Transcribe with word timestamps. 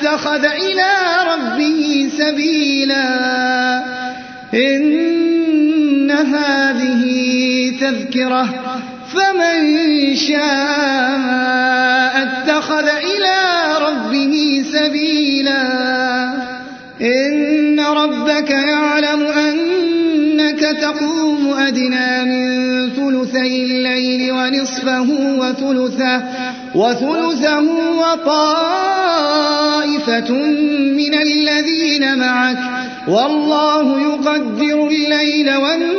اتخذ 0.00 0.44
إلى 0.44 0.92
ربه 1.32 2.10
سبيلا. 2.18 3.08
إن 4.54 6.10
هذه 6.10 7.02
تذكرة. 7.80 8.48
فمن 9.14 10.16
شاء 10.16 12.22
اتخذ 12.22 12.88
إلى 12.88 13.38
ربه 13.80 14.64
سبيلا. 14.72 15.62
إن 17.00 17.80
ربك 17.80 18.50
يعلم 18.50 19.22
أنك 19.22 20.60
تقوم 20.60 21.52
أدنى 21.52 22.24
من 22.24 22.90
ثلثي 22.90 23.64
الليل 23.64 24.32
ونصفه 24.32 25.36
وثلثه. 25.38 26.22
وثلثه 26.74 27.60
وطائفة 27.98 28.30
من 30.96 31.14
الذين 31.14 32.18
معك 32.18 32.58
والله 33.08 34.00
يقدر 34.00 34.88
الليل 34.88 35.56
والنهار. 35.56 35.90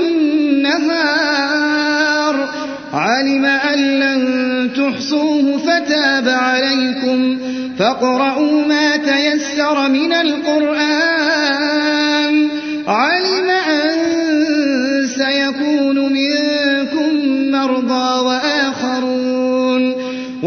علم 2.94 3.46
أن 3.46 3.80
لن 3.80 4.70
تحصوه 4.74 5.58
فتاب 5.58 6.30
عليكم. 6.30 7.38
فاقرؤوا 7.80 8.66
ما 8.66 8.98
تيسر 8.98 9.90
من 9.90 10.14
القرآن. 10.14 11.61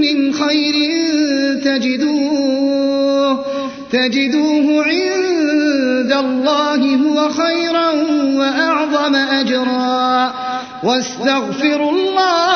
من 0.00 0.32
خير 0.32 0.74
تجدوه 1.64 3.44
تجدوه 3.92 4.84
عند 4.84 6.12
الله 6.12 6.82
وخيرا 7.12 7.90
وأعظم 8.38 9.14
أجرا. 9.14 10.32
واستغفروا 10.84 11.90
الله 11.90 12.47